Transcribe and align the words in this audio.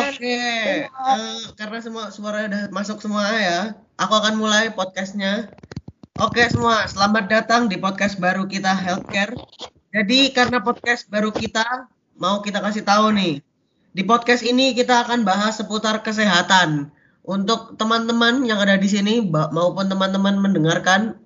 Oke, 0.00 0.88
uh, 0.88 1.52
karena 1.60 1.78
semua 1.84 2.08
suara 2.08 2.48
udah 2.48 2.72
masuk 2.72 3.04
semua 3.04 3.28
ya, 3.36 3.76
aku 4.00 4.16
akan 4.16 4.40
mulai 4.40 4.72
podcastnya. 4.72 5.52
Oke 6.16 6.40
semua, 6.48 6.88
selamat 6.88 7.28
datang 7.28 7.68
di 7.68 7.76
podcast 7.76 8.16
baru 8.16 8.48
kita 8.48 8.72
Healthcare. 8.72 9.36
Jadi 9.92 10.32
karena 10.32 10.64
podcast 10.64 11.04
baru 11.12 11.28
kita, 11.28 11.84
mau 12.16 12.40
kita 12.40 12.64
kasih 12.64 12.80
tahu 12.80 13.12
nih, 13.12 13.44
di 13.92 14.02
podcast 14.06 14.40
ini 14.40 14.72
kita 14.72 15.04
akan 15.04 15.20
bahas 15.20 15.60
seputar 15.60 16.00
kesehatan. 16.00 16.88
Untuk 17.20 17.76
teman-teman 17.76 18.48
yang 18.48 18.56
ada 18.56 18.80
di 18.80 18.88
sini 18.88 19.20
maupun 19.28 19.84
teman-teman 19.84 20.40
mendengarkan, 20.40 21.20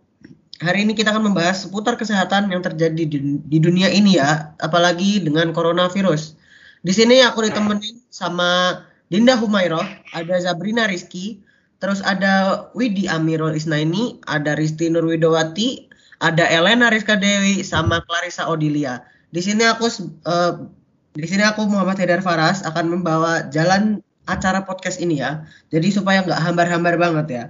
hari 0.58 0.82
ini 0.82 0.98
kita 0.98 1.14
akan 1.14 1.30
membahas 1.30 1.62
seputar 1.62 1.94
kesehatan 1.94 2.50
yang 2.50 2.58
terjadi 2.58 3.06
di, 3.06 3.38
di 3.38 3.58
dunia 3.62 3.86
ini 3.86 4.18
ya, 4.18 4.50
apalagi 4.58 5.22
dengan 5.22 5.54
coronavirus. 5.54 6.42
Di 6.84 6.92
sini 6.92 7.24
aku 7.24 7.48
ditemenin 7.48 8.04
sama 8.12 8.84
Dinda 9.08 9.40
Humayroh, 9.40 9.84
ada 10.12 10.36
Zabrina 10.36 10.84
Rizky, 10.84 11.40
terus 11.80 12.04
ada 12.04 12.68
Widi 12.76 13.08
Amirul 13.08 13.56
Isnaini, 13.56 14.20
ada 14.28 14.52
Risti 14.52 14.92
Nurwidowati, 14.92 15.88
ada 16.20 16.44
Elena 16.44 16.92
Rizka 16.92 17.16
Dewi, 17.16 17.64
sama 17.64 18.04
Clarissa 18.04 18.44
Odilia. 18.52 19.00
Di 19.32 19.40
sini 19.40 19.64
aku 19.64 19.88
uh, 20.28 20.68
di 21.16 21.24
sini 21.24 21.46
aku 21.46 21.64
Muhammad 21.64 21.96
Haidar 21.96 22.20
Faras 22.20 22.60
akan 22.68 23.00
membawa 23.00 23.48
jalan 23.48 24.04
acara 24.28 24.66
podcast 24.68 25.00
ini 25.00 25.24
ya. 25.24 25.48
Jadi 25.72 25.88
supaya 25.88 26.20
nggak 26.20 26.40
hambar-hambar 26.42 27.00
banget 27.00 27.26
ya. 27.32 27.44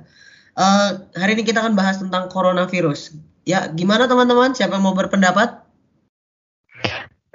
Uh, 0.54 1.10
hari 1.18 1.34
ini 1.34 1.42
kita 1.42 1.58
akan 1.58 1.74
bahas 1.74 1.98
tentang 1.98 2.30
coronavirus. 2.30 3.18
Ya, 3.44 3.66
gimana 3.72 4.06
teman-teman? 4.06 4.54
Siapa 4.54 4.78
mau 4.78 4.94
berpendapat? 4.94 5.63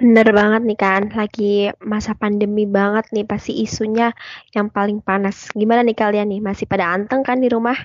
Bener 0.00 0.32
banget 0.32 0.64
nih 0.64 0.78
kan, 0.80 1.02
lagi 1.12 1.68
masa 1.84 2.16
pandemi 2.16 2.64
banget 2.64 3.12
nih 3.12 3.28
pasti 3.28 3.60
isunya 3.60 4.16
yang 4.56 4.72
paling 4.72 5.04
panas. 5.04 5.52
Gimana 5.52 5.84
nih 5.84 5.92
kalian 5.92 6.32
nih, 6.32 6.40
masih 6.40 6.64
pada 6.64 6.88
anteng 6.88 7.20
kan 7.20 7.36
di 7.36 7.52
rumah? 7.52 7.76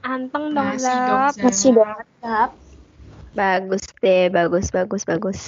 Anteng 0.00 0.56
dong, 0.56 0.80
Masih 0.80 0.96
dong, 1.04 1.28
Masih 1.44 1.70
banget, 1.76 2.06
Zap. 2.24 2.50
Bagus 3.36 3.84
deh, 4.00 4.32
bagus, 4.32 4.72
bagus, 4.72 5.02
bagus. 5.04 5.40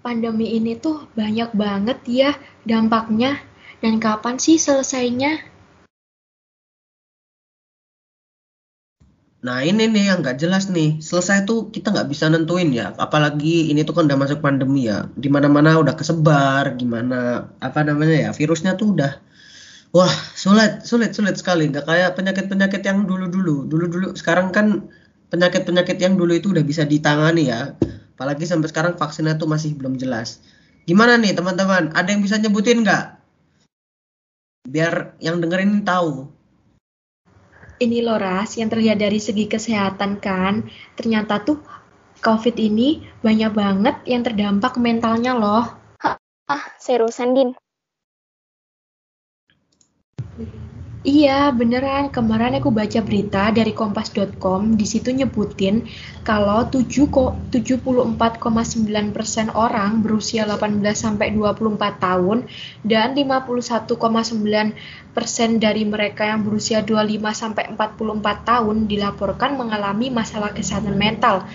Pandemi 0.00 0.56
ini 0.56 0.72
tuh 0.80 1.12
banyak 1.12 1.52
banget 1.52 2.00
ya 2.08 2.40
dampaknya. 2.64 3.36
Dan 3.84 4.00
kapan 4.00 4.40
sih 4.40 4.56
selesainya? 4.56 5.44
Nah 9.38 9.62
ini 9.62 9.86
nih 9.86 10.10
yang 10.10 10.18
nggak 10.18 10.42
jelas 10.42 10.66
nih. 10.66 10.98
Selesai 10.98 11.46
tuh 11.46 11.70
kita 11.70 11.94
nggak 11.94 12.10
bisa 12.10 12.26
nentuin 12.26 12.74
ya. 12.74 12.90
Apalagi 12.98 13.70
ini 13.70 13.86
tuh 13.86 13.94
kan 13.94 14.10
udah 14.10 14.18
masuk 14.18 14.42
pandemi 14.42 14.90
ya. 14.90 15.06
Di 15.14 15.30
mana-mana 15.30 15.78
udah 15.78 15.94
kesebar. 15.94 16.74
Gimana 16.74 17.46
apa 17.62 17.86
namanya 17.86 18.28
ya. 18.28 18.30
Virusnya 18.34 18.74
tuh 18.74 18.98
udah. 18.98 19.22
Wah 19.94 20.10
sulit, 20.34 20.82
sulit, 20.82 21.14
sulit 21.14 21.38
sekali. 21.38 21.70
Nggak 21.70 21.86
kayak 21.86 22.10
penyakit-penyakit 22.18 22.82
yang 22.82 23.06
dulu-dulu. 23.06 23.70
Dulu-dulu 23.70 24.18
sekarang 24.18 24.50
kan 24.50 24.90
penyakit-penyakit 25.30 26.02
yang 26.02 26.18
dulu 26.18 26.34
itu 26.34 26.50
udah 26.50 26.66
bisa 26.66 26.82
ditangani 26.82 27.46
ya. 27.54 27.78
Apalagi 28.18 28.42
sampai 28.42 28.66
sekarang 28.66 28.98
vaksinnya 28.98 29.38
tuh 29.38 29.46
masih 29.46 29.78
belum 29.78 30.02
jelas. 30.02 30.42
Gimana 30.90 31.14
nih 31.14 31.38
teman-teman? 31.38 31.94
Ada 31.94 32.10
yang 32.10 32.26
bisa 32.26 32.42
nyebutin 32.42 32.82
nggak? 32.82 33.22
Biar 34.66 35.14
yang 35.22 35.38
dengerin 35.38 35.86
tahu 35.86 36.37
ini 37.78 38.02
loh 38.02 38.18
Ras, 38.18 38.58
yang 38.58 38.70
terlihat 38.70 38.98
dari 38.98 39.18
segi 39.22 39.46
kesehatan 39.46 40.18
kan, 40.18 40.66
ternyata 40.98 41.42
tuh 41.42 41.62
COVID 42.18 42.58
ini 42.58 43.06
banyak 43.22 43.52
banget 43.54 43.96
yang 44.10 44.26
terdampak 44.26 44.74
mentalnya 44.78 45.38
loh. 45.38 45.64
Ah, 46.48 46.64
seriusan 46.80 47.36
Din? 47.36 47.50
Iya, 51.06 51.54
beneran. 51.54 52.10
Kemarin 52.10 52.58
aku 52.58 52.74
baca 52.74 52.98
berita 53.06 53.54
dari 53.54 53.70
kompas.com, 53.70 54.74
di 54.74 54.82
situ 54.82 55.14
nyebutin 55.14 55.86
kalau 56.26 56.66
74,9% 56.66 57.54
orang 59.54 60.02
berusia 60.02 60.42
18 60.42 60.82
sampai 60.98 61.30
24 61.30 62.02
tahun 62.02 62.50
dan 62.82 63.14
51,9% 63.14 63.94
dari 65.62 65.86
mereka 65.86 66.34
yang 66.34 66.42
berusia 66.42 66.82
25 66.82 67.30
sampai 67.30 67.70
44 67.78 68.42
tahun 68.42 68.90
dilaporkan 68.90 69.54
mengalami 69.54 70.10
masalah 70.10 70.50
kesehatan 70.50 70.98
mental. 70.98 71.46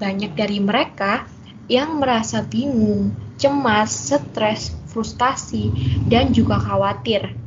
Banyak 0.00 0.32
dari 0.32 0.56
mereka 0.56 1.28
yang 1.68 2.00
merasa 2.00 2.40
bingung, 2.40 3.12
cemas, 3.36 3.92
stres, 3.92 4.72
frustasi, 4.88 5.68
dan 6.08 6.32
juga 6.32 6.56
khawatir 6.56 7.44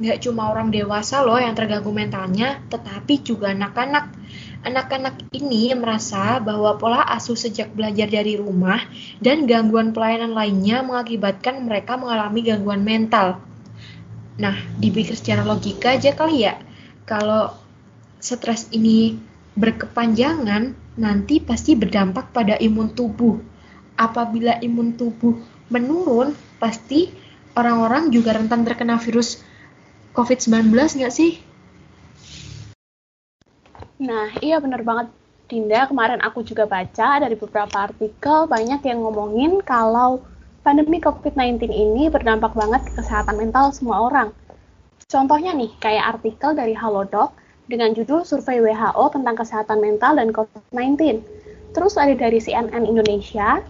nggak 0.00 0.24
cuma 0.24 0.48
orang 0.48 0.72
dewasa 0.72 1.20
loh 1.20 1.36
yang 1.36 1.52
terganggu 1.52 1.92
mentalnya, 1.92 2.64
tetapi 2.72 3.20
juga 3.20 3.52
anak-anak. 3.52 4.16
Anak-anak 4.64 5.28
ini 5.36 5.72
merasa 5.76 6.40
bahwa 6.40 6.76
pola 6.80 7.04
asuh 7.04 7.36
sejak 7.36 7.76
belajar 7.76 8.08
dari 8.08 8.40
rumah 8.40 8.80
dan 9.20 9.44
gangguan 9.44 9.92
pelayanan 9.92 10.32
lainnya 10.32 10.80
mengakibatkan 10.80 11.64
mereka 11.68 12.00
mengalami 12.00 12.40
gangguan 12.40 12.80
mental. 12.80 13.44
Nah, 14.40 14.56
dipikir 14.80 15.16
secara 15.20 15.44
logika 15.44 15.92
aja 15.92 16.16
kali 16.16 16.48
ya, 16.48 16.56
kalau 17.04 17.52
stres 18.16 18.72
ini 18.72 19.20
berkepanjangan, 19.52 20.96
nanti 20.96 21.44
pasti 21.44 21.76
berdampak 21.76 22.32
pada 22.32 22.56
imun 22.56 22.96
tubuh. 22.96 23.36
Apabila 24.00 24.56
imun 24.64 24.96
tubuh 24.96 25.36
menurun, 25.68 26.32
pasti 26.56 27.12
orang-orang 27.52 28.08
juga 28.08 28.32
rentan 28.32 28.64
terkena 28.64 28.96
virus 28.96 29.44
COVID-19 30.14 30.74
nggak 30.74 31.14
sih? 31.14 31.38
Nah, 34.00 34.32
iya 34.40 34.56
bener 34.58 34.80
banget 34.80 35.12
Dinda. 35.50 35.84
Kemarin 35.90 36.24
aku 36.24 36.40
juga 36.46 36.64
baca 36.64 37.20
dari 37.20 37.36
beberapa 37.36 37.90
artikel 37.90 38.48
banyak 38.48 38.80
yang 38.86 39.04
ngomongin 39.04 39.60
kalau 39.60 40.24
pandemi 40.64 41.00
COVID-19 41.00 41.68
ini 41.68 42.08
berdampak 42.08 42.56
banget 42.56 42.86
ke 42.88 43.02
kesehatan 43.02 43.36
mental 43.36 43.74
semua 43.74 44.08
orang. 44.08 44.32
Contohnya 45.10 45.50
nih, 45.52 45.74
kayak 45.82 46.16
artikel 46.16 46.54
dari 46.54 46.72
Halodoc 46.72 47.34
dengan 47.66 47.94
judul 47.94 48.22
Survei 48.22 48.62
WHO 48.62 49.14
tentang 49.14 49.34
Kesehatan 49.38 49.78
Mental 49.82 50.18
dan 50.18 50.30
COVID-19. 50.30 51.22
Terus 51.70 51.94
ada 51.94 52.14
dari 52.14 52.38
CNN 52.42 52.82
Indonesia 52.82 53.62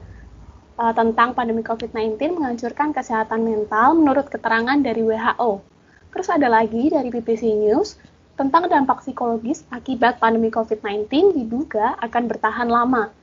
uh, 0.80 0.92
tentang 0.96 1.36
pandemi 1.36 1.60
COVID-19 1.60 2.16
menghancurkan 2.40 2.96
kesehatan 2.96 3.44
mental 3.44 3.96
menurut 3.96 4.32
keterangan 4.32 4.80
dari 4.80 5.04
WHO. 5.04 5.60
Terus 6.10 6.28
ada 6.30 6.50
lagi 6.50 6.90
dari 6.90 7.06
BBC 7.06 7.54
News 7.54 7.94
tentang 8.34 8.66
dampak 8.66 9.04
psikologis 9.04 9.62
akibat 9.70 10.18
pandemi 10.18 10.50
COVID-19 10.50 11.06
diduga 11.38 11.94
akan 12.02 12.22
bertahan 12.26 12.66
lama. 12.66 13.14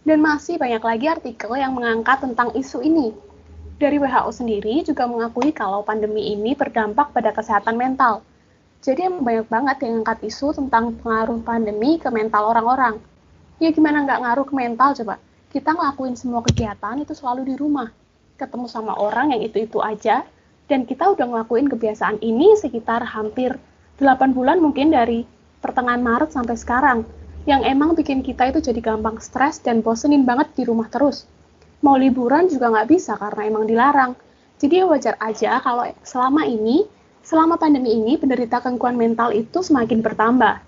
Dan 0.00 0.24
masih 0.24 0.56
banyak 0.56 0.80
lagi 0.80 1.06
artikel 1.12 1.52
yang 1.60 1.76
mengangkat 1.76 2.24
tentang 2.24 2.56
isu 2.56 2.80
ini. 2.80 3.12
Dari 3.76 4.00
WHO 4.00 4.32
sendiri 4.32 4.80
juga 4.84 5.04
mengakui 5.04 5.52
kalau 5.52 5.84
pandemi 5.84 6.32
ini 6.32 6.56
berdampak 6.56 7.12
pada 7.12 7.32
kesehatan 7.32 7.76
mental. 7.76 8.24
Jadi 8.80 9.12
banyak 9.12 9.44
banget 9.44 9.76
yang 9.84 10.00
angkat 10.00 10.24
isu 10.24 10.56
tentang 10.56 10.96
pengaruh 11.04 11.44
pandemi 11.44 12.00
ke 12.00 12.08
mental 12.08 12.48
orang-orang. 12.48 12.96
Ya 13.60 13.68
gimana 13.68 14.08
nggak 14.08 14.20
ngaruh 14.24 14.46
ke 14.48 14.54
mental 14.56 14.96
coba? 14.96 15.20
Kita 15.52 15.76
ngelakuin 15.76 16.16
semua 16.16 16.40
kegiatan 16.40 16.96
itu 16.96 17.12
selalu 17.12 17.52
di 17.52 17.54
rumah. 17.60 17.92
Ketemu 18.40 18.64
sama 18.72 18.96
orang 18.96 19.36
yang 19.36 19.44
itu-itu 19.44 19.84
aja, 19.84 20.24
dan 20.70 20.86
kita 20.86 21.18
udah 21.18 21.26
ngelakuin 21.26 21.66
kebiasaan 21.66 22.22
ini 22.22 22.54
sekitar 22.54 23.02
hampir 23.02 23.58
8 23.98 24.30
bulan 24.30 24.62
mungkin 24.62 24.94
dari 24.94 25.26
pertengahan 25.58 25.98
Maret 25.98 26.30
sampai 26.30 26.54
sekarang. 26.54 27.02
Yang 27.44 27.62
emang 27.74 27.98
bikin 27.98 28.22
kita 28.22 28.54
itu 28.54 28.62
jadi 28.62 28.78
gampang 28.78 29.18
stres 29.18 29.58
dan 29.58 29.82
bosenin 29.82 30.22
banget 30.22 30.54
di 30.54 30.62
rumah 30.62 30.86
terus. 30.86 31.26
Mau 31.82 31.98
liburan 31.98 32.46
juga 32.46 32.70
nggak 32.70 32.88
bisa 32.88 33.18
karena 33.18 33.42
emang 33.50 33.66
dilarang. 33.66 34.12
Jadi 34.62 34.78
ya 34.78 34.86
wajar 34.86 35.16
aja 35.18 35.58
kalau 35.58 35.88
selama 36.06 36.46
ini, 36.46 36.86
selama 37.26 37.56
pandemi 37.56 37.96
ini, 37.96 38.20
penderita 38.20 38.60
gangguan 38.60 38.94
mental 38.94 39.32
itu 39.32 39.64
semakin 39.64 40.04
bertambah. 40.04 40.60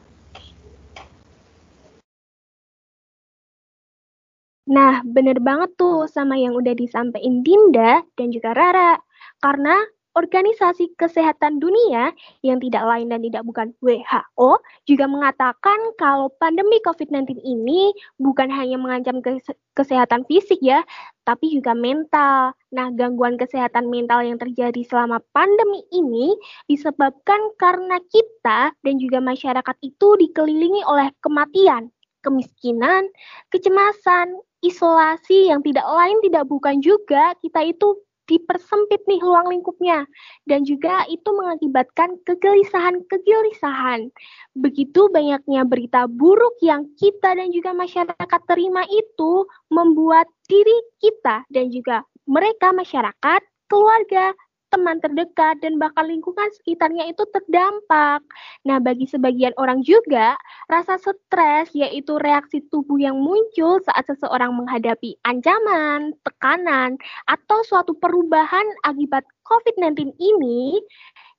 Nah, 4.72 5.04
bener 5.04 5.36
banget 5.44 5.76
tuh 5.76 6.08
sama 6.08 6.40
yang 6.40 6.56
udah 6.56 6.72
disampaikan 6.72 7.44
Dinda 7.44 8.00
dan 8.16 8.32
juga 8.32 8.56
Rara. 8.56 8.96
Karena 9.42 9.82
Organisasi 10.12 10.92
Kesehatan 11.00 11.56
Dunia 11.56 12.12
yang 12.44 12.60
tidak 12.60 12.84
lain 12.84 13.08
dan 13.08 13.24
tidak 13.24 13.48
bukan 13.48 13.72
WHO 13.80 14.60
juga 14.84 15.08
mengatakan 15.08 15.80
kalau 15.96 16.28
pandemi 16.36 16.76
COVID-19 16.84 17.40
ini 17.40 17.96
bukan 18.20 18.52
hanya 18.52 18.76
mengancam 18.76 19.24
kesehatan 19.72 20.28
fisik 20.28 20.60
ya, 20.60 20.84
tapi 21.24 21.56
juga 21.56 21.72
mental. 21.72 22.52
Nah, 22.76 22.92
gangguan 22.92 23.40
kesehatan 23.40 23.88
mental 23.88 24.20
yang 24.20 24.36
terjadi 24.36 24.84
selama 24.84 25.16
pandemi 25.32 25.80
ini 25.96 26.36
disebabkan 26.68 27.56
karena 27.56 27.96
kita 28.12 28.76
dan 28.84 28.94
juga 29.00 29.16
masyarakat 29.24 29.76
itu 29.80 30.08
dikelilingi 30.20 30.84
oleh 30.84 31.08
kematian, 31.24 31.88
kemiskinan, 32.20 33.08
kecemasan, 33.48 34.44
isolasi 34.60 35.48
yang 35.48 35.64
tidak 35.64 35.88
lain 35.88 36.20
tidak 36.20 36.44
bukan 36.52 36.84
juga 36.84 37.32
kita 37.40 37.64
itu 37.64 37.96
dipersempit 38.32 39.04
nih 39.04 39.20
ruang 39.20 39.52
lingkupnya 39.52 40.08
dan 40.48 40.64
juga 40.64 41.04
itu 41.12 41.28
mengakibatkan 41.36 42.16
kegelisahan-kegelisahan. 42.24 44.08
Begitu 44.56 45.12
banyaknya 45.12 45.68
berita 45.68 46.08
buruk 46.08 46.56
yang 46.64 46.88
kita 46.96 47.36
dan 47.36 47.52
juga 47.52 47.76
masyarakat 47.76 48.40
terima 48.48 48.88
itu 48.88 49.44
membuat 49.68 50.24
diri 50.48 50.78
kita 51.04 51.44
dan 51.52 51.68
juga 51.68 52.08
mereka 52.24 52.72
masyarakat, 52.72 53.40
keluarga, 53.68 54.32
teman 54.72 54.98
terdekat, 55.04 55.60
dan 55.60 55.76
bahkan 55.76 56.08
lingkungan 56.08 56.48
sekitarnya 56.56 57.12
itu 57.12 57.22
terdampak. 57.28 58.24
Nah, 58.64 58.80
bagi 58.80 59.04
sebagian 59.04 59.52
orang 59.60 59.84
juga, 59.84 60.34
rasa 60.72 60.96
stres 60.96 61.68
yaitu 61.76 62.16
reaksi 62.16 62.64
tubuh 62.72 62.96
yang 62.96 63.20
muncul 63.20 63.76
saat 63.84 64.08
seseorang 64.08 64.56
menghadapi 64.56 65.20
ancaman, 65.28 66.16
tekanan, 66.24 66.96
atau 67.28 67.60
suatu 67.68 67.92
perubahan 68.00 68.64
akibat 68.88 69.28
COVID-19 69.44 70.16
ini 70.16 70.80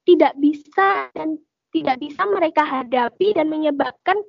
tidak 0.05 0.37
bisa 0.37 1.09
dan 1.17 1.41
tidak 1.73 1.97
bisa 1.97 2.21
mereka 2.29 2.61
hadapi 2.61 3.33
dan 3.33 3.49
menyebabkan 3.49 4.21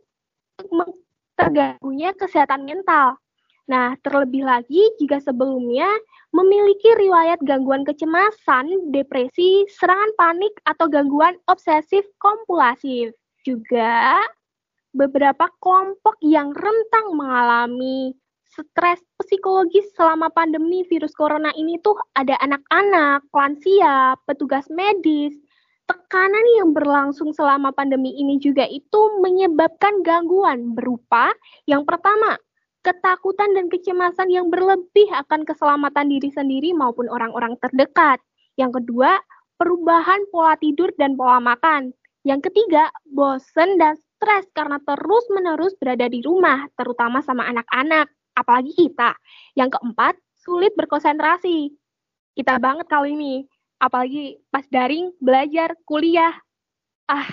terganggunya 1.36 2.16
kesehatan 2.16 2.64
mental. 2.64 3.20
Nah, 3.64 3.96
terlebih 4.04 4.44
lagi 4.44 4.92
jika 5.00 5.24
sebelumnya 5.24 5.88
memiliki 6.36 6.92
riwayat 7.00 7.40
gangguan 7.48 7.80
kecemasan, 7.88 8.92
depresi, 8.92 9.64
serangan 9.72 10.12
panik, 10.20 10.52
atau 10.68 10.84
gangguan 10.92 11.40
obsesif 11.48 12.04
kompulsif. 12.20 13.16
Juga 13.40 14.20
beberapa 14.92 15.48
kelompok 15.64 16.20
yang 16.20 16.52
rentang 16.52 17.16
mengalami 17.16 18.12
stres 18.54 19.02
psikologis 19.18 19.90
selama 19.98 20.30
pandemi 20.30 20.86
virus 20.86 21.10
corona 21.16 21.50
ini 21.58 21.80
tuh 21.82 21.98
ada 22.14 22.38
anak-anak, 22.38 23.26
lansia, 23.34 24.14
petugas 24.28 24.68
medis. 24.70 25.34
Tekanan 25.84 26.46
yang 26.56 26.72
berlangsung 26.72 27.36
selama 27.36 27.68
pandemi 27.72 28.16
ini 28.16 28.40
juga 28.40 28.64
itu 28.64 29.20
menyebabkan 29.20 30.00
gangguan 30.00 30.72
berupa 30.72 31.28
yang 31.68 31.84
pertama, 31.84 32.40
ketakutan 32.84 33.56
dan 33.56 33.72
kecemasan 33.72 34.28
yang 34.28 34.52
berlebih 34.52 35.08
akan 35.24 35.48
keselamatan 35.48 36.12
diri 36.12 36.28
sendiri 36.28 36.76
maupun 36.76 37.08
orang-orang 37.08 37.56
terdekat. 37.64 38.20
Yang 38.60 38.84
kedua, 38.84 39.18
perubahan 39.56 40.20
pola 40.28 40.54
tidur 40.60 40.92
dan 41.00 41.16
pola 41.16 41.40
makan. 41.40 41.96
Yang 42.28 42.52
ketiga, 42.52 42.92
bosen 43.08 43.80
dan 43.80 43.96
stres 43.96 44.44
karena 44.52 44.80
terus-menerus 44.84 45.76
berada 45.80 46.08
di 46.08 46.20
rumah, 46.20 46.68
terutama 46.76 47.24
sama 47.24 47.48
anak-anak, 47.48 48.08
apalagi 48.36 48.72
kita. 48.76 49.16
Yang 49.56 49.80
keempat, 49.80 50.14
sulit 50.36 50.72
berkonsentrasi. 50.76 51.72
Kita 52.36 52.60
banget 52.60 52.88
kali 52.88 53.16
ini, 53.16 53.34
apalagi 53.80 54.40
pas 54.52 54.64
daring, 54.68 55.12
belajar, 55.20 55.76
kuliah. 55.84 56.32
Ah, 57.08 57.28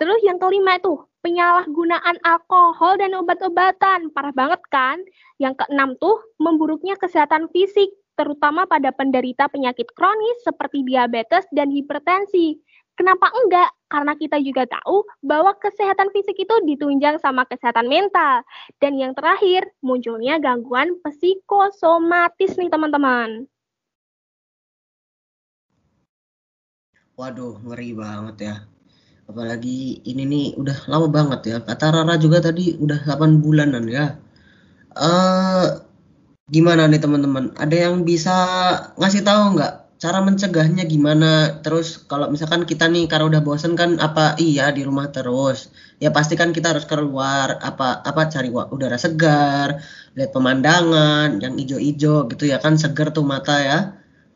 terus 0.00 0.20
yang 0.24 0.40
kelima 0.40 0.80
itu, 0.80 0.96
penyalahgunaan 1.26 2.22
alkohol 2.22 2.94
dan 3.02 3.10
obat-obatan. 3.18 4.14
Parah 4.14 4.30
banget 4.30 4.62
kan? 4.70 5.02
Yang 5.42 5.66
keenam 5.66 5.98
tuh, 5.98 6.22
memburuknya 6.38 6.94
kesehatan 6.94 7.50
fisik, 7.50 7.90
terutama 8.14 8.62
pada 8.70 8.94
penderita 8.94 9.50
penyakit 9.50 9.90
kronis 9.98 10.38
seperti 10.46 10.86
diabetes 10.86 11.42
dan 11.50 11.74
hipertensi. 11.74 12.62
Kenapa 12.94 13.28
enggak? 13.42 13.74
Karena 13.90 14.14
kita 14.14 14.38
juga 14.40 14.70
tahu 14.70 15.02
bahwa 15.20 15.52
kesehatan 15.58 16.14
fisik 16.14 16.38
itu 16.38 16.54
ditunjang 16.64 17.18
sama 17.18 17.42
kesehatan 17.44 17.90
mental. 17.90 18.46
Dan 18.78 18.94
yang 18.96 19.12
terakhir, 19.12 19.66
munculnya 19.82 20.38
gangguan 20.38 20.94
psikosomatis 21.02 22.54
nih 22.54 22.70
teman-teman. 22.70 23.50
Waduh, 27.18 27.60
ngeri 27.66 27.90
banget 27.96 28.36
ya 28.40 28.75
apalagi 29.26 30.02
ini 30.06 30.22
nih 30.26 30.46
udah 30.58 30.86
lama 30.90 31.08
banget 31.10 31.40
ya. 31.50 31.56
Kata 31.62 31.90
Rara 31.94 32.14
juga 32.18 32.38
tadi 32.42 32.78
udah 32.78 32.98
8 33.06 33.42
bulanan 33.42 33.84
ya. 33.90 34.14
Uh, 34.96 35.82
gimana 36.48 36.86
nih 36.86 37.02
teman-teman? 37.02 37.52
Ada 37.58 37.90
yang 37.90 38.06
bisa 38.06 38.34
ngasih 38.96 39.22
tahu 39.26 39.58
nggak 39.58 39.72
cara 39.98 40.18
mencegahnya 40.22 40.86
gimana? 40.86 41.58
Terus 41.60 42.06
kalau 42.06 42.30
misalkan 42.30 42.62
kita 42.70 42.86
nih 42.86 43.10
karena 43.10 43.26
udah 43.36 43.42
bosen 43.42 43.74
kan 43.74 43.98
apa 43.98 44.38
iya 44.38 44.70
di 44.70 44.86
rumah 44.86 45.10
terus? 45.10 45.74
Ya 45.98 46.14
pasti 46.14 46.38
kan 46.38 46.54
kita 46.54 46.72
harus 46.76 46.86
keluar 46.86 47.58
apa 47.60 48.00
apa 48.06 48.22
cari 48.30 48.48
udara 48.54 48.96
segar 49.00 49.82
lihat 50.16 50.30
pemandangan 50.32 51.42
yang 51.42 51.58
hijau-hijau 51.58 52.30
gitu 52.30 52.44
ya 52.48 52.62
kan 52.62 52.78
segar 52.78 53.10
tuh 53.10 53.26
mata 53.26 53.58
ya. 53.58 53.78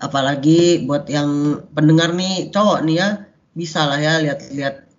Apalagi 0.01 0.83
buat 0.89 1.07
yang 1.13 1.63
pendengar 1.77 2.11
nih 2.17 2.51
cowok 2.51 2.81
nih 2.89 2.97
ya 2.99 3.30
bisa 3.55 3.87
lah 3.87 3.99
ya 3.99 4.23
lihat-lihat 4.23 4.91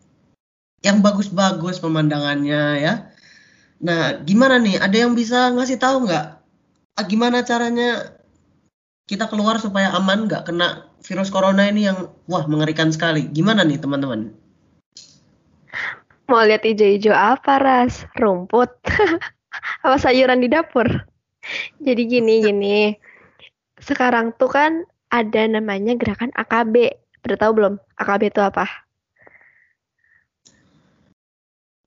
yang 0.81 1.00
bagus-bagus 1.00 1.77
pemandangannya 1.77 2.63
ya. 2.81 2.94
Nah, 3.81 4.21
gimana 4.21 4.62
nih? 4.62 4.77
Ada 4.81 5.07
yang 5.07 5.13
bisa 5.18 5.50
ngasih 5.53 5.77
tahu 5.81 6.06
nggak? 6.06 6.25
Ah, 6.98 7.06
gimana 7.06 7.42
caranya 7.42 8.18
kita 9.09 9.25
keluar 9.30 9.57
supaya 9.57 9.94
aman 9.98 10.30
nggak 10.30 10.50
kena 10.50 10.86
virus 11.01 11.33
corona 11.33 11.65
ini 11.65 11.89
yang 11.89 12.13
wah 12.30 12.45
mengerikan 12.45 12.94
sekali. 12.94 13.25
Gimana 13.30 13.65
nih 13.65 13.81
teman-teman? 13.81 14.33
Mau 16.30 16.42
lihat 16.45 16.63
hijau-hijau 16.63 17.12
apa, 17.12 17.59
Ras? 17.59 18.07
Rumput? 18.15 18.71
apa 19.86 19.98
sayuran 20.00 20.39
di 20.39 20.48
dapur? 20.48 20.88
Jadi 21.81 22.01
gini, 22.07 22.39
gini. 22.45 22.95
Sekarang 23.81 24.31
tuh 24.38 24.48
kan 24.48 24.86
ada 25.12 25.44
namanya 25.50 25.98
gerakan 25.98 26.31
AKB. 26.38 27.00
Udah 27.22 27.38
tahu 27.38 27.52
belum 27.58 27.74
AKB 28.02 28.34
itu 28.34 28.42
apa? 28.42 28.66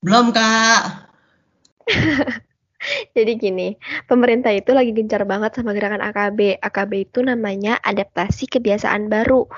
Belum, 0.05 0.31
Kak. 0.31 1.09
Jadi 3.17 3.33
gini, 3.41 3.73
pemerintah 4.05 4.53
itu 4.53 4.77
lagi 4.77 4.93
gencar 4.93 5.25
banget 5.25 5.57
sama 5.57 5.73
gerakan 5.73 6.05
AKB. 6.05 6.61
AKB 6.61 6.93
itu 7.09 7.25
namanya 7.25 7.81
adaptasi 7.81 8.45
kebiasaan 8.53 9.09
baru. 9.09 9.49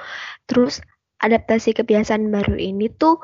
Terus 0.47 0.79
adaptasi 1.19 1.75
kebiasaan 1.75 2.31
baru 2.31 2.55
ini 2.55 2.87
tuh 2.95 3.19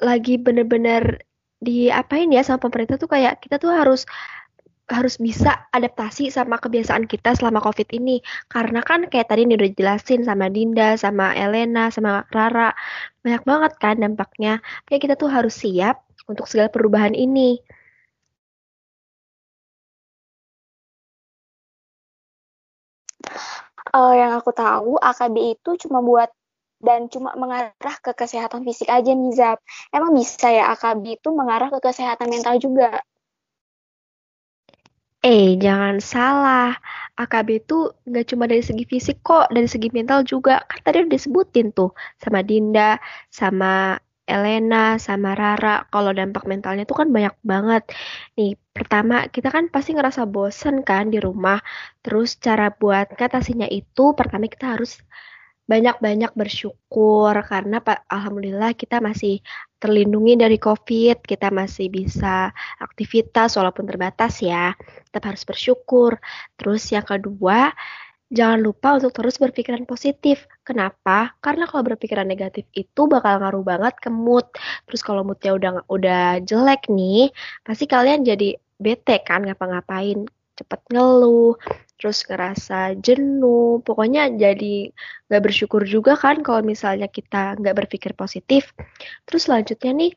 lagi 0.00 0.40
bener-bener 0.40 1.20
diapain 1.60 2.32
ya 2.32 2.40
sama 2.40 2.64
pemerintah 2.64 2.96
tuh 2.96 3.12
kayak 3.12 3.44
kita 3.44 3.60
tuh 3.60 3.68
harus 3.68 4.08
harus 4.90 5.16
bisa 5.22 5.70
adaptasi 5.70 6.34
sama 6.34 6.58
kebiasaan 6.58 7.06
kita 7.06 7.38
selama 7.38 7.62
COVID 7.62 7.88
ini. 7.94 8.18
Karena 8.50 8.82
kan 8.82 9.06
kayak 9.06 9.30
tadi 9.30 9.46
nih 9.46 9.56
udah 9.56 9.70
jelasin 9.78 10.20
sama 10.26 10.50
Dinda, 10.50 10.98
sama 10.98 11.32
Elena, 11.32 11.88
sama 11.94 12.26
Rara. 12.34 12.74
Banyak 13.22 13.42
banget 13.46 13.72
kan 13.78 13.96
dampaknya. 14.02 14.52
Kayak 14.90 15.00
kita 15.06 15.14
tuh 15.14 15.30
harus 15.30 15.54
siap 15.54 16.02
untuk 16.26 16.46
segala 16.50 16.68
perubahan 16.74 17.14
ini. 17.14 17.62
Uh, 23.90 24.14
yang 24.14 24.38
aku 24.38 24.54
tahu, 24.54 24.98
AKB 25.02 25.36
itu 25.58 25.70
cuma 25.86 25.98
buat 25.98 26.30
dan 26.80 27.10
cuma 27.12 27.36
mengarah 27.36 27.96
ke 28.00 28.12
kesehatan 28.16 28.62
fisik 28.64 28.88
aja 28.88 29.10
nih. 29.12 29.58
Emang 29.92 30.10
bisa 30.16 30.48
ya 30.48 30.72
AKB 30.74 31.20
itu 31.20 31.28
mengarah 31.34 31.68
ke 31.74 31.78
kesehatan 31.82 32.30
mental 32.30 32.56
juga? 32.62 33.02
Eh, 35.24 35.60
jangan 35.64 35.96
salah. 36.12 36.72
AKB 37.20 37.48
itu 37.60 37.74
nggak 38.08 38.24
cuma 38.32 38.44
dari 38.48 38.64
segi 38.64 38.84
fisik 38.92 39.16
kok, 39.20 39.52
dari 39.52 39.68
segi 39.68 39.88
mental 39.92 40.24
juga. 40.24 40.52
Kan 40.70 40.80
tadi 40.84 40.96
udah 41.04 41.12
disebutin 41.16 41.66
tuh 41.76 41.92
sama 42.22 42.40
Dinda, 42.48 42.96
sama 43.28 44.00
Elena, 44.24 44.96
sama 44.96 45.28
Rara. 45.36 45.84
Kalau 45.92 46.10
dampak 46.16 46.42
mentalnya 46.48 46.88
tuh 46.88 46.96
kan 47.04 47.08
banyak 47.16 47.34
banget. 47.44 47.82
Nih, 48.40 48.56
pertama 48.76 49.14
kita 49.34 49.48
kan 49.52 49.64
pasti 49.74 49.90
ngerasa 49.92 50.22
bosen 50.24 50.74
kan 50.88 51.04
di 51.12 51.18
rumah. 51.20 51.60
Terus 52.00 52.28
cara 52.44 52.72
buat 52.80 53.06
ngatasinya 53.12 53.68
itu, 53.68 54.02
pertama 54.18 54.48
kita 54.48 54.66
harus 54.80 54.90
banyak-banyak 55.70 56.34
bersyukur 56.34 57.30
karena 57.46 57.78
alhamdulillah 58.10 58.74
kita 58.74 58.98
masih 58.98 59.38
terlindungi 59.78 60.34
dari 60.34 60.58
Covid, 60.58 61.22
kita 61.22 61.54
masih 61.54 61.86
bisa 61.94 62.50
aktivitas 62.82 63.54
walaupun 63.54 63.86
terbatas 63.86 64.42
ya. 64.42 64.74
Tetap 65.06 65.30
harus 65.30 65.46
bersyukur. 65.46 66.18
Terus 66.58 66.90
yang 66.90 67.06
kedua, 67.06 67.70
jangan 68.34 68.58
lupa 68.66 68.98
untuk 68.98 69.14
terus 69.14 69.38
berpikiran 69.38 69.86
positif. 69.86 70.50
Kenapa? 70.66 71.38
Karena 71.38 71.70
kalau 71.70 71.86
berpikiran 71.86 72.26
negatif 72.26 72.66
itu 72.74 73.06
bakal 73.06 73.38
ngaruh 73.38 73.62
banget 73.62 73.94
ke 74.02 74.10
mood. 74.10 74.50
Terus 74.90 75.06
kalau 75.06 75.22
moodnya 75.22 75.54
udah 75.54 75.72
udah 75.86 76.42
jelek 76.42 76.90
nih, 76.90 77.30
pasti 77.62 77.86
kalian 77.86 78.26
jadi 78.26 78.58
bete 78.80 79.22
kan 79.22 79.46
ngapa-ngapain 79.46 80.26
cepet 80.58 80.80
ngeluh, 80.92 81.56
terus 82.00 82.24
ngerasa 82.24 82.96
jenuh, 83.04 83.84
pokoknya 83.84 84.32
jadi 84.32 84.88
nggak 85.28 85.42
bersyukur 85.44 85.84
juga 85.84 86.16
kan 86.16 86.40
kalau 86.40 86.64
misalnya 86.64 87.12
kita 87.12 87.60
nggak 87.60 87.76
berpikir 87.84 88.16
positif. 88.16 88.72
Terus 89.28 89.44
selanjutnya 89.44 89.92
nih, 89.92 90.12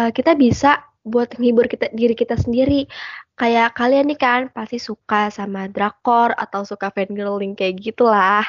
uh, 0.00 0.10
kita 0.16 0.32
bisa 0.40 0.80
buat 1.04 1.36
menghibur 1.36 1.68
kita 1.68 1.92
diri 1.92 2.16
kita 2.16 2.40
sendiri. 2.40 2.88
Kayak 3.36 3.76
kalian 3.76 4.08
nih 4.08 4.20
kan 4.20 4.40
pasti 4.48 4.80
suka 4.80 5.28
sama 5.28 5.68
drakor 5.68 6.32
atau 6.36 6.64
suka 6.64 6.88
fangirling 6.88 7.52
kayak 7.52 7.76
gitulah. 7.80 8.44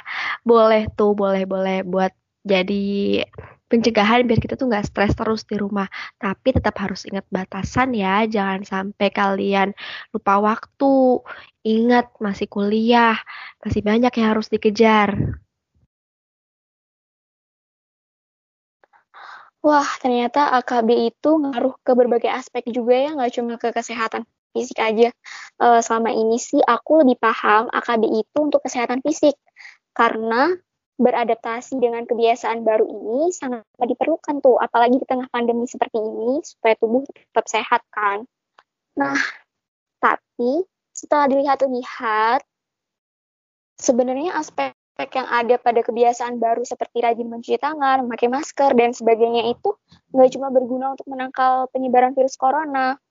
Boleh 0.47 0.87
tuh, 0.95 1.11
boleh-boleh 1.11 1.83
buat 1.83 2.15
jadi 2.47 3.23
pencegahan 3.71 4.27
biar 4.27 4.39
kita 4.43 4.59
tuh 4.59 4.67
nggak 4.67 4.91
stres 4.91 5.15
terus 5.15 5.47
di 5.47 5.55
rumah. 5.55 5.87
Tapi 6.19 6.47
tetap 6.51 6.75
harus 6.83 7.07
ingat 7.07 7.23
batasan 7.31 7.95
ya, 7.95 8.27
jangan 8.27 8.61
sampai 8.67 9.07
kalian 9.15 9.71
lupa 10.11 10.43
waktu. 10.43 11.23
Ingat 11.63 12.19
masih 12.19 12.47
kuliah, 12.51 13.15
masih 13.63 13.81
banyak 13.85 14.11
yang 14.19 14.27
harus 14.35 14.51
dikejar. 14.51 15.39
Wah, 19.61 19.85
ternyata 20.01 20.57
AKB 20.57 20.89
itu 21.13 21.29
ngaruh 21.37 21.77
ke 21.85 21.91
berbagai 21.93 22.33
aspek 22.33 22.65
juga 22.73 22.97
ya, 22.97 23.09
nggak 23.13 23.31
cuma 23.37 23.53
ke 23.61 23.69
kesehatan 23.69 24.25
fisik 24.57 24.81
aja. 24.81 25.13
Uh, 25.61 25.79
selama 25.85 26.09
ini 26.11 26.41
sih 26.41 26.59
aku 26.65 27.05
lebih 27.05 27.21
paham 27.21 27.69
AKB 27.69 28.03
itu 28.25 28.37
untuk 28.41 28.59
kesehatan 28.65 28.99
fisik. 29.05 29.37
Karena 29.93 30.49
beradaptasi 31.01 31.81
dengan 31.81 32.05
kebiasaan 32.05 32.61
baru 32.61 32.85
ini 32.85 33.33
sangat 33.33 33.65
diperlukan 33.81 34.37
tuh, 34.45 34.61
apalagi 34.61 35.01
di 35.01 35.07
tengah 35.09 35.25
pandemi 35.33 35.65
seperti 35.65 35.97
ini, 35.97 36.45
supaya 36.45 36.77
tubuh 36.77 37.01
tetap 37.09 37.45
sehat 37.49 37.81
kan. 37.89 38.29
Nah, 39.01 39.17
tapi 39.97 40.61
setelah 40.93 41.25
dilihat-lihat, 41.25 42.45
sebenarnya 43.81 44.37
aspek 44.37 44.77
yang 45.01 45.25
ada 45.25 45.57
pada 45.57 45.81
kebiasaan 45.81 46.37
baru 46.37 46.61
seperti 46.61 47.01
rajin 47.01 47.25
mencuci 47.25 47.57
tangan, 47.57 48.05
memakai 48.05 48.29
masker, 48.29 48.69
dan 48.77 48.93
sebagainya 48.93 49.49
itu 49.49 49.73
nggak 50.13 50.29
cuma 50.37 50.53
berguna 50.53 50.93
untuk 50.93 51.09
menangkal 51.09 51.65
penyebaran 51.73 52.13
virus 52.13 52.37
corona, 52.37 53.01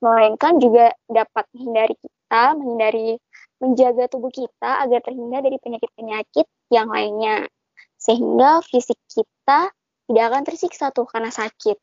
melainkan 0.00 0.56
juga 0.56 0.96
dapat 1.04 1.44
menghindari 1.52 1.94
kita, 2.00 2.56
menghindari 2.56 3.20
menjaga 3.64 4.12
tubuh 4.12 4.28
kita 4.28 4.84
agar 4.84 5.00
terhindar 5.00 5.40
dari 5.40 5.56
penyakit-penyakit 5.56 6.46
yang 6.68 6.92
lainnya. 6.92 7.48
Sehingga 7.96 8.60
fisik 8.60 9.00
kita 9.08 9.72
tidak 10.04 10.24
akan 10.28 10.42
tersiksa 10.44 10.92
tuh 10.92 11.08
karena 11.08 11.32
sakit. 11.32 11.80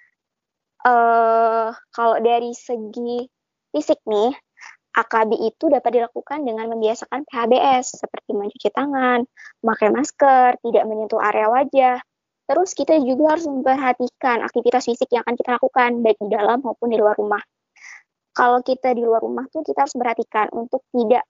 Uh, 0.85 1.73
kalau 1.93 2.17
dari 2.21 2.53
segi 2.53 3.25
fisik 3.73 4.01
nih, 4.05 4.33
AKB 4.91 5.39
itu 5.39 5.71
dapat 5.71 5.91
dilakukan 5.97 6.43
dengan 6.43 6.67
membiasakan 6.67 7.23
PHBS 7.23 7.95
seperti 7.95 8.35
mencuci 8.35 8.69
tangan, 8.75 9.23
memakai 9.63 9.89
masker, 9.89 10.59
tidak 10.59 10.83
menyentuh 10.83 11.21
area 11.23 11.47
wajah. 11.47 11.97
Terus 12.51 12.75
kita 12.75 12.99
juga 12.99 13.39
harus 13.39 13.47
memperhatikan 13.47 14.43
aktivitas 14.43 14.83
fisik 14.83 15.07
yang 15.15 15.23
akan 15.23 15.39
kita 15.39 15.55
lakukan 15.55 16.03
baik 16.03 16.19
di 16.19 16.29
dalam 16.35 16.59
maupun 16.59 16.91
di 16.91 16.99
luar 16.99 17.15
rumah. 17.15 17.39
Kalau 18.35 18.59
kita 18.59 18.91
di 18.91 19.03
luar 19.03 19.23
rumah 19.23 19.47
tuh 19.47 19.63
kita 19.63 19.87
harus 19.87 19.95
perhatikan 19.95 20.51
untuk 20.51 20.83
tidak 20.91 21.23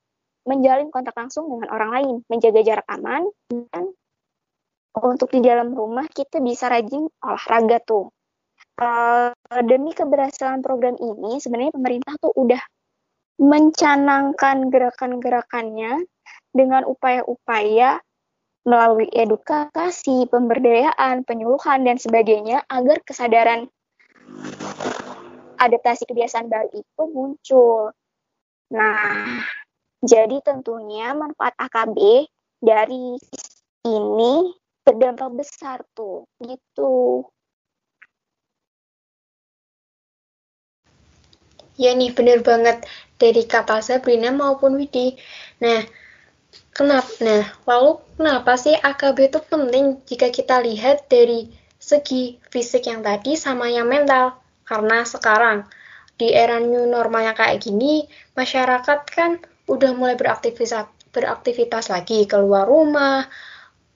menjalin 0.46 0.90
kontak 0.90 1.14
langsung 1.14 1.46
dengan 1.50 1.68
orang 1.70 1.90
lain, 1.90 2.14
menjaga 2.26 2.60
jarak 2.66 2.86
aman, 2.90 3.26
dan 3.50 3.94
untuk 4.98 5.32
di 5.32 5.40
dalam 5.40 5.72
rumah 5.72 6.04
kita 6.10 6.42
bisa 6.42 6.68
rajin 6.68 7.08
olahraga 7.22 7.78
tuh. 7.82 8.12
Uh, 8.80 9.30
demi 9.62 9.92
keberhasilan 9.92 10.64
program 10.64 10.96
ini, 10.98 11.38
sebenarnya 11.38 11.72
pemerintah 11.76 12.14
tuh 12.18 12.32
udah 12.34 12.60
mencanangkan 13.40 14.68
gerakan-gerakannya 14.68 16.04
dengan 16.52 16.82
upaya-upaya 16.84 18.00
melalui 18.62 19.10
edukasi, 19.10 20.30
pemberdayaan, 20.30 21.26
penyuluhan, 21.26 21.82
dan 21.82 21.98
sebagainya 21.98 22.62
agar 22.70 23.02
kesadaran 23.02 23.66
adaptasi 25.58 26.06
kebiasaan 26.06 26.46
baru 26.46 26.70
itu 26.74 27.02
muncul. 27.10 27.90
Nah, 28.70 29.42
jadi 30.02 30.42
tentunya 30.42 31.14
manfaat 31.14 31.54
AKB 31.62 32.26
dari 32.58 33.14
ini 33.86 34.34
berdampak 34.82 35.30
besar 35.38 35.86
tuh, 35.94 36.26
gitu. 36.42 37.22
Ya 41.78 41.94
nih, 41.94 42.10
bener 42.12 42.42
banget 42.42 42.82
dari 43.16 43.46
kata 43.46 43.78
Sabrina 43.78 44.34
maupun 44.34 44.74
Widi. 44.74 45.14
Nah, 45.62 45.86
kenapa? 46.74 47.10
Nah, 47.22 47.46
lalu 47.64 48.02
kenapa 48.18 48.58
sih 48.58 48.74
AKB 48.74 49.30
itu 49.30 49.40
penting 49.46 50.02
jika 50.02 50.34
kita 50.34 50.58
lihat 50.66 51.06
dari 51.06 51.46
segi 51.78 52.42
fisik 52.50 52.90
yang 52.90 53.06
tadi 53.06 53.38
sama 53.38 53.70
yang 53.70 53.86
mental? 53.86 54.34
Karena 54.66 55.06
sekarang 55.06 55.62
di 56.18 56.34
era 56.34 56.58
new 56.58 56.90
normal 56.90 57.32
yang 57.32 57.38
kayak 57.38 57.62
gini, 57.62 58.06
masyarakat 58.34 58.98
kan 59.08 59.38
udah 59.70 59.92
mulai 59.94 60.18
beraktivitas 60.18 60.90
beraktivitas 61.12 61.92
lagi 61.92 62.24
keluar 62.24 62.64
rumah, 62.64 63.28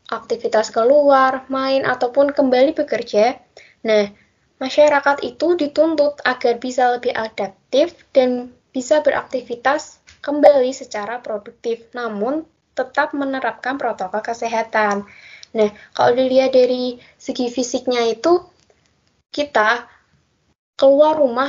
aktivitas 0.07 0.71
keluar, 0.71 1.49
main 1.49 1.83
ataupun 1.83 2.31
kembali 2.31 2.77
bekerja. 2.77 3.41
Nah, 3.89 4.13
masyarakat 4.61 5.25
itu 5.25 5.57
dituntut 5.57 6.21
agar 6.23 6.61
bisa 6.61 6.93
lebih 6.95 7.17
adaptif 7.17 7.97
dan 8.13 8.53
bisa 8.71 9.01
beraktivitas 9.01 9.99
kembali 10.21 10.71
secara 10.77 11.25
produktif, 11.25 11.89
namun 11.97 12.45
tetap 12.77 13.17
menerapkan 13.17 13.81
protokol 13.81 14.21
kesehatan. 14.21 15.09
Nah, 15.57 15.71
kalau 15.97 16.13
dilihat 16.13 16.53
dari 16.53 17.01
segi 17.17 17.49
fisiknya 17.49 18.05
itu, 18.05 18.45
kita 19.33 19.89
keluar 20.77 21.17
rumah 21.17 21.49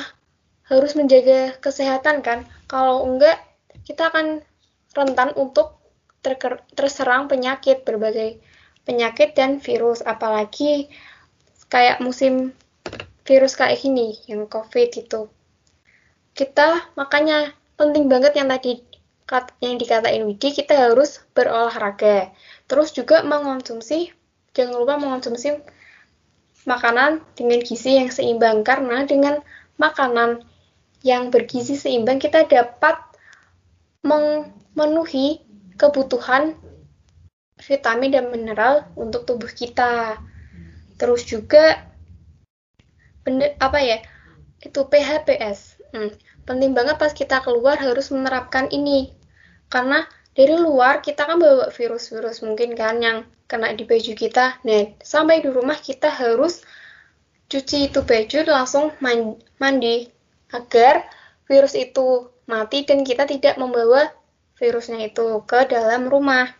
harus 0.71 0.95
menjaga 0.95 1.59
kesehatan 1.59 2.23
kan? 2.23 2.47
Kalau 2.71 3.03
enggak, 3.03 3.35
kita 3.87 4.11
akan 4.11 4.43
rentan 4.91 5.31
untuk 5.39 5.79
terserang 6.75 7.31
penyakit, 7.31 7.87
berbagai 7.87 8.43
penyakit 8.83 9.31
dan 9.31 9.63
virus, 9.63 10.03
apalagi 10.03 10.91
kayak 11.71 12.03
musim 12.03 12.51
virus 13.23 13.55
kayak 13.55 13.79
gini, 13.79 14.19
yang 14.27 14.43
COVID 14.51 14.89
itu. 14.91 15.31
Kita 16.35 16.91
makanya 16.99 17.55
penting 17.79 18.11
banget 18.11 18.35
yang 18.35 18.51
tadi 18.51 18.83
yang 19.63 19.79
dikatain 19.79 20.23
Widi, 20.23 20.51
kita 20.51 20.91
harus 20.91 21.23
berolahraga. 21.31 22.31
Terus 22.67 22.91
juga 22.91 23.23
mengonsumsi, 23.23 24.11
jangan 24.51 24.83
lupa 24.83 24.95
mengonsumsi 24.99 25.63
makanan 26.67 27.23
dengan 27.39 27.59
gizi 27.63 27.99
yang 27.99 28.11
seimbang, 28.11 28.67
karena 28.67 29.07
dengan 29.07 29.39
makanan 29.79 30.43
yang 31.03 31.31
bergizi 31.31 31.79
seimbang 31.79 32.19
kita 32.19 32.47
dapat 32.47 33.06
memenuhi 34.05 35.41
kebutuhan 35.77 36.57
vitamin 37.61 38.13
dan 38.13 38.29
mineral 38.29 38.85
untuk 38.93 39.25
tubuh 39.25 39.49
kita. 39.49 40.21
Terus 40.97 41.25
juga 41.25 41.85
bener 43.21 43.59
apa 43.59 43.83
ya 43.83 43.99
itu 44.63 44.87
PHPS 44.87 45.77
hmm, 45.91 46.15
penting 46.47 46.71
banget 46.71 46.95
pas 46.95 47.11
kita 47.11 47.43
keluar 47.45 47.77
harus 47.77 48.09
menerapkan 48.09 48.69
ini. 48.73 49.13
Karena 49.67 50.05
dari 50.33 50.53
luar 50.53 51.01
kita 51.01 51.27
kan 51.27 51.41
bawa 51.41 51.73
virus-virus 51.73 52.45
mungkin 52.45 52.77
kan 52.77 53.01
yang 53.01 53.25
kena 53.49 53.73
di 53.73 53.83
baju 53.83 54.13
kita. 54.13 54.61
Nah 54.63 54.83
sampai 55.01 55.41
di 55.41 55.49
rumah 55.49 55.77
kita 55.77 56.09
harus 56.13 56.61
cuci 57.47 57.91
itu 57.91 58.03
baju 58.03 58.37
langsung 58.47 58.91
mandi 59.59 60.11
agar 60.51 61.03
virus 61.47 61.73
itu 61.73 62.29
mati 62.45 62.83
dan 62.83 63.07
kita 63.07 63.23
tidak 63.27 63.55
membawa 63.57 64.11
virusnya 64.59 65.07
itu 65.07 65.41
ke 65.47 65.67
dalam 65.67 66.11
rumah 66.11 66.51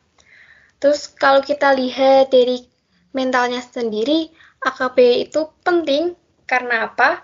terus 0.82 1.12
kalau 1.12 1.44
kita 1.44 1.76
lihat 1.76 2.32
dari 2.32 2.66
mentalnya 3.12 3.62
sendiri 3.62 4.32
AKP 4.66 5.30
itu 5.30 5.54
penting 5.62 6.18
karena 6.50 6.90
apa? 6.90 7.22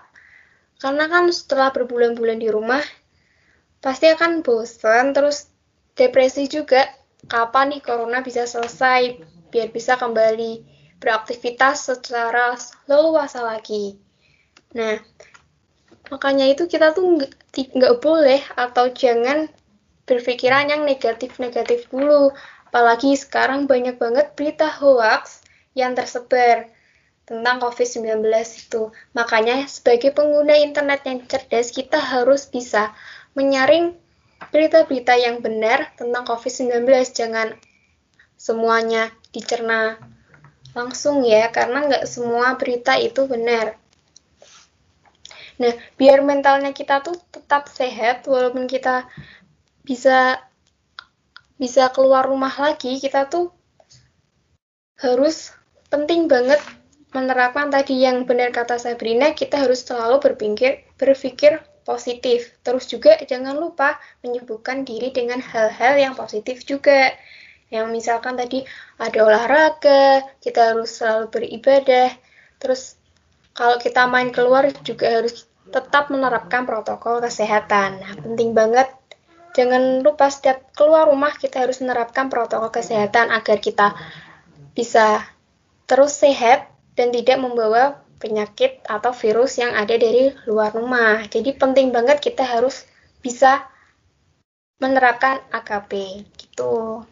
Karena 0.78 1.08
kan 1.08 1.32
setelah 1.32 1.72
berbulan-bulan 1.72 2.38
di 2.38 2.48
rumah, 2.52 2.82
pasti 3.80 4.10
akan 4.12 4.44
bosan, 4.44 5.16
terus 5.16 5.50
depresi 5.96 6.46
juga. 6.46 6.86
Kapan 7.24 7.72
nih 7.72 7.80
corona 7.80 8.20
bisa 8.20 8.44
selesai, 8.44 9.16
biar 9.48 9.72
bisa 9.72 9.96
kembali 9.96 10.60
beraktivitas 11.00 11.88
secara 11.88 12.52
leluasa 12.84 13.40
lagi. 13.40 13.96
Nah, 14.76 15.00
makanya 16.12 16.48
itu 16.48 16.68
kita 16.68 16.92
tuh 16.92 17.24
nggak 17.54 17.94
boleh 18.00 18.40
atau 18.56 18.90
jangan 18.92 19.48
berpikiran 20.04 20.68
yang 20.68 20.82
negatif-negatif 20.84 21.88
dulu. 21.88 22.32
Apalagi 22.68 23.14
sekarang 23.14 23.70
banyak 23.70 23.96
banget 23.96 24.34
berita 24.34 24.66
hoax 24.66 25.44
yang 25.78 25.94
tersebar 25.94 26.68
tentang 27.24 27.56
COVID-19 27.62 28.20
itu. 28.36 28.92
Makanya 29.16 29.64
sebagai 29.64 30.12
pengguna 30.12 30.58
internet 30.60 31.06
yang 31.08 31.24
cerdas, 31.24 31.72
kita 31.72 31.96
harus 31.96 32.50
bisa 32.50 32.92
menyaring 33.32 33.96
berita-berita 34.52 35.16
yang 35.16 35.40
benar 35.40 35.94
tentang 35.96 36.28
COVID-19. 36.28 36.84
Jangan 37.14 37.56
semuanya 38.36 39.08
dicerna 39.32 39.96
langsung 40.76 41.24
ya, 41.24 41.48
karena 41.48 41.86
nggak 41.88 42.04
semua 42.04 42.58
berita 42.60 42.98
itu 42.98 43.24
benar. 43.24 43.78
Nah, 45.60 45.74
biar 45.94 46.24
mentalnya 46.26 46.74
kita 46.74 46.98
tuh 47.04 47.14
tetap 47.30 47.70
sehat 47.70 48.26
walaupun 48.26 48.66
kita 48.66 49.06
bisa 49.86 50.42
bisa 51.54 51.92
keluar 51.94 52.26
rumah 52.26 52.52
lagi, 52.58 52.98
kita 52.98 53.30
tuh 53.30 53.54
harus 54.98 55.54
penting 55.90 56.26
banget 56.26 56.58
menerapkan 57.14 57.70
tadi 57.70 58.02
yang 58.02 58.26
benar 58.26 58.50
kata 58.50 58.74
Sabrina, 58.74 59.30
kita 59.30 59.62
harus 59.62 59.86
selalu 59.86 60.18
berpikir 60.18 60.82
berpikir 60.98 61.62
positif. 61.86 62.58
Terus 62.66 62.90
juga 62.90 63.14
jangan 63.22 63.54
lupa 63.54 64.00
menyibukkan 64.26 64.82
diri 64.82 65.14
dengan 65.14 65.38
hal-hal 65.38 65.94
yang 65.94 66.14
positif 66.18 66.66
juga. 66.66 67.14
Yang 67.70 67.86
misalkan 67.94 68.34
tadi 68.34 68.66
ada 68.98 69.18
olahraga, 69.22 70.26
kita 70.42 70.74
harus 70.74 70.90
selalu 70.98 71.30
beribadah. 71.30 72.10
Terus 72.58 72.98
kalau 73.54 73.78
kita 73.78 74.10
main 74.10 74.34
keluar 74.34 74.66
juga 74.82 75.22
harus 75.22 75.46
tetap 75.70 76.10
menerapkan 76.12 76.66
protokol 76.68 77.22
kesehatan. 77.22 78.02
Nah, 78.02 78.12
penting 78.18 78.52
banget 78.52 78.90
jangan 79.54 80.02
lupa 80.02 80.28
setiap 80.28 80.74
keluar 80.74 81.06
rumah 81.06 81.32
kita 81.38 81.62
harus 81.62 81.78
menerapkan 81.78 82.26
protokol 82.26 82.74
kesehatan 82.74 83.30
agar 83.30 83.62
kita 83.62 83.94
bisa 84.74 85.22
terus 85.86 86.18
sehat 86.18 86.68
dan 86.98 87.14
tidak 87.14 87.38
membawa 87.38 88.02
penyakit 88.18 88.82
atau 88.86 89.14
virus 89.14 89.62
yang 89.62 89.70
ada 89.72 89.94
dari 89.94 90.34
luar 90.50 90.74
rumah. 90.74 91.22
Jadi 91.30 91.54
penting 91.54 91.94
banget 91.94 92.18
kita 92.18 92.42
harus 92.42 92.82
bisa 93.22 93.62
menerapkan 94.82 95.38
AKP 95.54 96.24
gitu. 96.34 97.06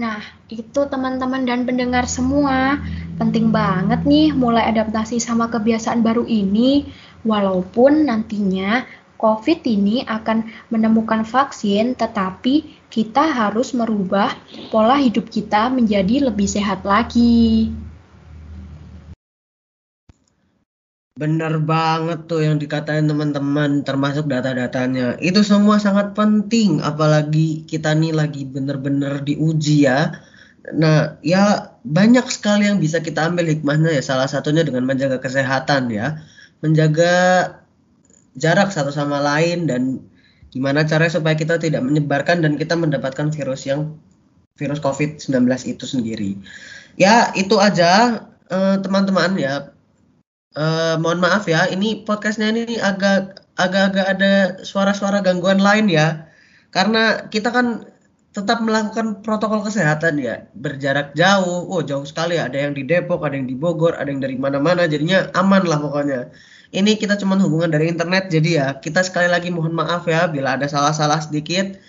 Nah, 0.00 0.24
itu 0.48 0.88
teman-teman 0.88 1.44
dan 1.44 1.68
pendengar 1.68 2.08
semua. 2.08 2.80
Penting 3.20 3.52
banget 3.52 4.08
nih 4.08 4.32
mulai 4.32 4.72
adaptasi 4.72 5.20
sama 5.20 5.52
kebiasaan 5.52 6.00
baru 6.00 6.24
ini, 6.24 6.88
walaupun 7.28 8.08
nantinya 8.08 8.88
COVID 9.20 9.62
ini 9.68 10.02
akan 10.08 10.48
menemukan 10.72 11.22
vaksin, 11.22 11.94
tetapi 11.94 12.88
kita 12.88 13.22
harus 13.22 13.76
merubah 13.76 14.34
pola 14.72 14.98
hidup 14.98 15.30
kita 15.30 15.70
menjadi 15.70 16.26
lebih 16.32 16.48
sehat 16.48 16.82
lagi. 16.82 17.70
Bener 21.12 21.60
banget 21.60 22.24
tuh 22.24 22.40
yang 22.40 22.56
dikatain 22.56 23.04
teman-teman, 23.04 23.84
termasuk 23.84 24.32
data-datanya. 24.32 25.20
Itu 25.20 25.44
semua 25.44 25.76
sangat 25.76 26.16
penting, 26.16 26.80
apalagi 26.80 27.68
kita 27.68 27.92
nih 27.92 28.16
lagi 28.16 28.48
bener-bener 28.48 29.20
diuji 29.20 29.84
ya. 29.84 30.16
Nah, 30.72 31.20
ya 31.20 31.76
banyak 31.84 32.24
sekali 32.32 32.64
yang 32.64 32.80
bisa 32.80 33.04
kita 33.04 33.28
ambil 33.28 33.44
hikmahnya 33.44 33.92
ya. 33.92 34.00
Salah 34.00 34.24
satunya 34.24 34.64
dengan 34.64 34.88
menjaga 34.88 35.20
kesehatan 35.20 35.92
ya. 35.92 36.16
Menjaga 36.64 37.12
jarak 38.40 38.72
satu 38.72 38.88
sama 38.88 39.20
lain 39.20 39.68
dan 39.68 40.00
gimana 40.48 40.88
caranya 40.88 41.20
supaya 41.20 41.36
kita 41.36 41.60
tidak 41.60 41.84
menyebarkan 41.84 42.40
dan 42.40 42.56
kita 42.56 42.72
mendapatkan 42.72 43.28
virus 43.36 43.68
yang 43.68 44.00
virus 44.56 44.80
COVID-19 44.80 45.28
itu 45.68 45.84
sendiri. 45.84 46.40
Ya, 46.96 47.36
itu 47.36 47.60
aja 47.60 48.24
eh, 48.48 48.76
teman-teman 48.80 49.36
eh, 49.36 49.44
ya 49.44 49.54
Uh, 50.52 51.00
mohon 51.00 51.16
maaf 51.16 51.48
ya, 51.48 51.64
ini 51.72 52.04
podcastnya 52.04 52.52
ini 52.52 52.76
agak 52.76 53.40
agak-agak 53.56 54.06
ada 54.12 54.32
suara-suara 54.60 55.24
gangguan 55.24 55.56
lain 55.56 55.88
ya, 55.88 56.28
karena 56.68 57.24
kita 57.32 57.48
kan 57.48 57.88
tetap 58.36 58.60
melakukan 58.60 59.24
protokol 59.24 59.64
kesehatan 59.64 60.20
ya, 60.20 60.44
berjarak 60.52 61.16
jauh. 61.16 61.72
Oh 61.72 61.80
jauh 61.80 62.04
sekali, 62.04 62.36
ada 62.36 62.52
yang 62.52 62.76
di 62.76 62.84
Depok, 62.84 63.24
ada 63.24 63.32
yang 63.32 63.48
di 63.48 63.56
Bogor, 63.56 63.96
ada 63.96 64.12
yang 64.12 64.20
dari 64.20 64.36
mana-mana, 64.36 64.84
jadinya 64.84 65.32
aman 65.32 65.64
lah 65.64 65.80
pokoknya. 65.80 66.28
Ini 66.68 67.00
kita 67.00 67.16
cuma 67.16 67.40
hubungan 67.40 67.72
dari 67.72 67.88
internet, 67.88 68.28
jadi 68.28 68.50
ya 68.52 68.66
kita 68.76 69.00
sekali 69.08 69.32
lagi 69.32 69.48
mohon 69.48 69.72
maaf 69.72 70.04
ya 70.04 70.28
bila 70.28 70.60
ada 70.60 70.68
salah-salah 70.68 71.24
sedikit. 71.24 71.80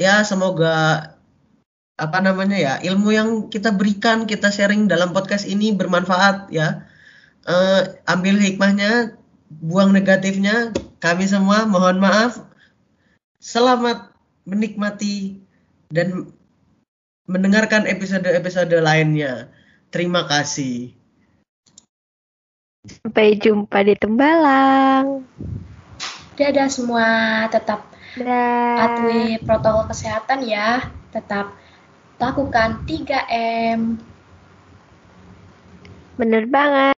Ya 0.00 0.24
semoga 0.24 1.12
apa 2.00 2.18
namanya 2.24 2.56
ya 2.56 2.74
ilmu 2.88 3.12
yang 3.12 3.28
kita 3.52 3.68
berikan, 3.76 4.24
kita 4.24 4.48
sharing 4.48 4.88
dalam 4.88 5.12
podcast 5.12 5.44
ini 5.44 5.76
bermanfaat 5.76 6.48
ya 6.48 6.87
uh, 7.48 7.96
ambil 8.06 8.36
hikmahnya, 8.36 9.16
buang 9.48 9.90
negatifnya. 9.96 10.76
Kami 11.00 11.24
semua 11.24 11.64
mohon 11.64 11.98
maaf. 11.98 12.44
Selamat 13.40 14.12
menikmati 14.44 15.40
dan 15.88 16.30
mendengarkan 17.24 17.88
episode-episode 17.88 18.76
lainnya. 18.78 19.48
Terima 19.88 20.28
kasih. 20.28 20.92
Sampai 22.88 23.36
jumpa 23.40 23.84
di 23.84 23.94
Tembalang. 23.96 25.24
Dadah 26.38 26.68
semua, 26.70 27.08
tetap 27.50 27.88
patuhi 28.78 29.38
protokol 29.42 29.90
kesehatan 29.90 30.46
ya. 30.46 30.88
Tetap 31.12 31.52
lakukan 32.18 32.84
3M. 32.86 33.98
Bener 36.18 36.44
banget. 36.50 36.97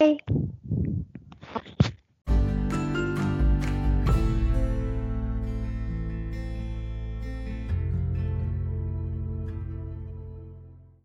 哎。 0.00 0.59